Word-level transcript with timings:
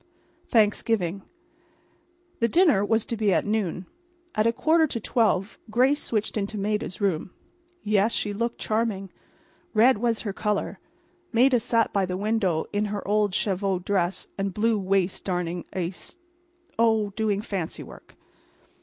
Thanksgiving. 0.49 1.21
The 2.39 2.47
dinner 2.47 2.83
was 2.83 3.05
to 3.05 3.15
be 3.15 3.31
at 3.31 3.45
noon. 3.45 3.85
At 4.33 4.47
a 4.47 4.51
quarter 4.51 4.87
to 4.87 4.99
twelve 4.99 5.59
Grace 5.69 6.01
switched 6.01 6.37
into 6.37 6.57
Maida's 6.57 6.99
room. 6.99 7.29
Yes, 7.83 8.11
she 8.11 8.33
looked 8.33 8.57
charming. 8.57 9.11
Red 9.75 9.99
was 9.99 10.21
her 10.21 10.33
color. 10.33 10.79
Maida 11.31 11.59
sat 11.59 11.93
by 11.93 12.07
the 12.07 12.17
window 12.17 12.65
in 12.73 12.85
her 12.85 13.07
old 13.07 13.33
cheviot 13.35 13.83
skirt 13.87 14.25
and 14.39 14.55
blue 14.55 14.79
waist 14.79 15.23
darning 15.23 15.65
a 15.71 15.91
st—. 15.91 16.17
Oh, 16.79 17.11
doing 17.11 17.39
fancy 17.39 17.83
work. 17.83 18.15